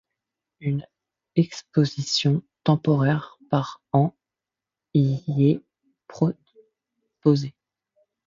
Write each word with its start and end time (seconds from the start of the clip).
Une 0.61 0.83
exposition 1.35 2.41
temporaire 2.63 3.37
par 3.51 3.83
an 3.93 4.15
y 4.95 5.21
est 5.37 5.61
proposée. 6.07 7.53